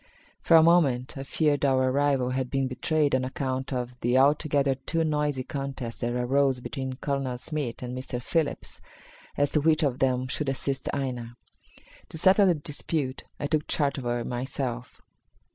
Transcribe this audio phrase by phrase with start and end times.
[0.41, 4.73] For a moment I feared our arrival had been betrayed on account of the altogether
[4.73, 8.19] too noisy contest that arose between Colonel Smith and Mr.
[8.19, 8.81] Phillips
[9.37, 11.35] as to which of them should assist Aina.
[12.09, 15.03] To settle the dispute I took charge of her myself.